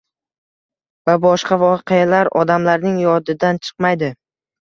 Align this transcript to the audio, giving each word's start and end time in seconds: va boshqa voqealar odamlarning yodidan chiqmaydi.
va 1.09 1.13
boshqa 1.25 1.57
voqealar 1.63 2.31
odamlarning 2.39 2.97
yodidan 3.03 3.61
chiqmaydi. 3.69 4.11